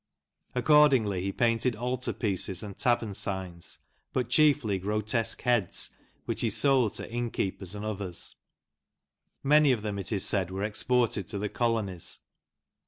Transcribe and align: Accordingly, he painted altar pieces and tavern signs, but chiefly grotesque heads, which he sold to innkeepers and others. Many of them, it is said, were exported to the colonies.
Accordingly, 0.55 1.21
he 1.21 1.31
painted 1.31 1.75
altar 1.75 2.11
pieces 2.11 2.63
and 2.63 2.75
tavern 2.75 3.13
signs, 3.13 3.77
but 4.13 4.31
chiefly 4.31 4.79
grotesque 4.79 5.43
heads, 5.43 5.91
which 6.25 6.41
he 6.41 6.49
sold 6.49 6.95
to 6.95 7.07
innkeepers 7.07 7.75
and 7.75 7.85
others. 7.85 8.35
Many 9.43 9.71
of 9.71 9.83
them, 9.83 9.99
it 9.99 10.11
is 10.11 10.25
said, 10.25 10.49
were 10.49 10.63
exported 10.63 11.27
to 11.27 11.37
the 11.37 11.49
colonies. 11.49 12.17